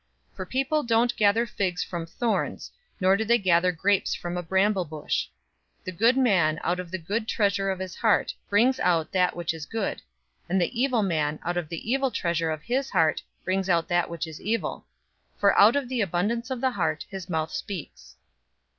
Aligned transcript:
For 0.33 0.47
people 0.47 0.81
don't 0.81 1.15
gather 1.15 1.45
figs 1.45 1.83
from 1.83 2.07
thorns, 2.07 2.71
nor 2.99 3.15
do 3.15 3.23
they 3.23 3.37
gather 3.37 3.71
grapes 3.71 4.15
from 4.15 4.35
a 4.35 4.41
bramble 4.41 4.83
bush. 4.83 5.27
006:045 5.81 5.83
The 5.85 5.91
good 5.91 6.17
man 6.17 6.59
out 6.63 6.79
of 6.79 6.89
the 6.89 6.97
good 6.97 7.27
treasure 7.27 7.69
of 7.69 7.77
his 7.77 7.97
heart 7.97 8.33
brings 8.49 8.79
out 8.79 9.11
that 9.11 9.35
which 9.35 9.53
is 9.53 9.67
good, 9.67 10.01
and 10.49 10.59
the 10.59 10.81
evil 10.81 11.03
man 11.03 11.37
out 11.43 11.55
of 11.55 11.69
the 11.69 11.87
evil 11.91 12.09
treasure 12.09 12.49
of 12.49 12.63
his 12.63 12.89
heart 12.89 13.21
brings 13.45 13.69
out 13.69 13.87
that 13.89 14.09
which 14.09 14.25
is 14.25 14.41
evil, 14.41 14.87
for 15.37 15.55
out 15.55 15.75
of 15.75 15.87
the 15.87 16.01
abundance 16.01 16.49
of 16.49 16.61
the 16.61 16.71
heart, 16.71 17.05
his 17.07 17.29
mouth 17.29 17.51
speaks. 17.51 18.15